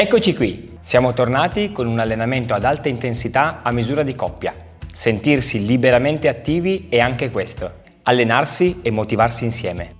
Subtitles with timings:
[0.00, 4.54] Eccoci qui, siamo tornati con un allenamento ad alta intensità a misura di coppia.
[4.90, 7.70] Sentirsi liberamente attivi è anche questo,
[8.04, 9.96] allenarsi e motivarsi insieme.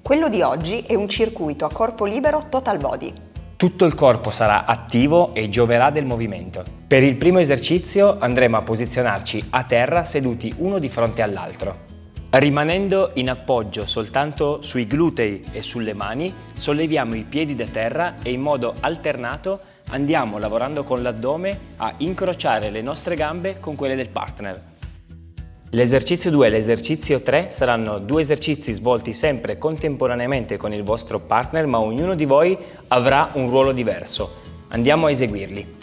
[0.00, 3.12] Quello di oggi è un circuito a corpo libero total body.
[3.56, 6.62] Tutto il corpo sarà attivo e gioverà del movimento.
[6.86, 11.87] Per il primo esercizio andremo a posizionarci a terra seduti uno di fronte all'altro.
[12.30, 18.30] Rimanendo in appoggio soltanto sui glutei e sulle mani, solleviamo i piedi da terra e
[18.32, 19.58] in modo alternato
[19.88, 24.62] andiamo lavorando con l'addome a incrociare le nostre gambe con quelle del partner.
[25.70, 31.66] L'esercizio 2 e l'esercizio 3 saranno due esercizi svolti sempre contemporaneamente con il vostro partner,
[31.66, 34.34] ma ognuno di voi avrà un ruolo diverso.
[34.68, 35.76] Andiamo a eseguirli.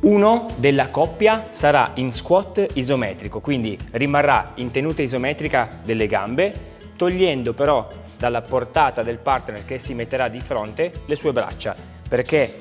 [0.00, 7.54] Uno della coppia sarà in squat isometrico, quindi rimarrà in tenuta isometrica delle gambe, togliendo
[7.54, 11.74] però dalla portata del partner che si metterà di fronte le sue braccia,
[12.08, 12.56] perché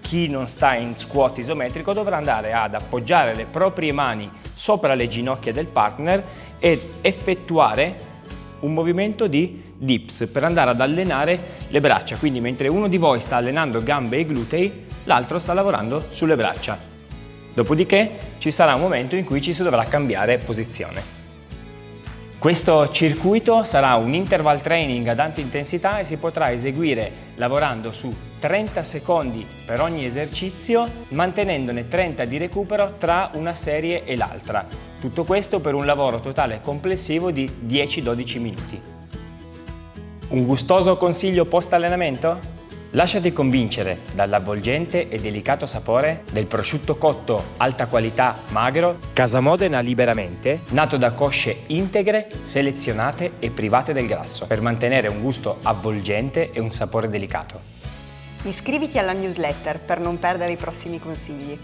[0.00, 5.06] chi non sta in squat isometrico dovrà andare ad appoggiare le proprie mani sopra le
[5.06, 6.24] ginocchia del partner
[6.58, 8.07] ed effettuare
[8.60, 12.16] un movimento di dips per andare ad allenare le braccia.
[12.16, 16.78] Quindi mentre uno di voi sta allenando gambe e glutei, l'altro sta lavorando sulle braccia.
[17.54, 21.16] Dopodiché ci sarà un momento in cui ci si dovrà cambiare posizione.
[22.38, 28.14] Questo circuito sarà un interval training ad alta intensità e si potrà eseguire lavorando su
[28.38, 34.66] 30 secondi per ogni esercizio, mantenendone 30 di recupero tra una serie e l'altra.
[35.00, 38.80] Tutto questo per un lavoro totale complessivo di 10-12 minuti.
[40.28, 42.56] Un gustoso consiglio post allenamento?
[42.92, 50.60] Lasciati convincere dall'avvolgente e delicato sapore del prosciutto cotto alta qualità magro Casa Modena Liberamente,
[50.68, 56.60] nato da cosce integre, selezionate e private del grasso, per mantenere un gusto avvolgente e
[56.60, 57.77] un sapore delicato.
[58.44, 61.58] Iscriviti alla newsletter per non perdere i prossimi consigli.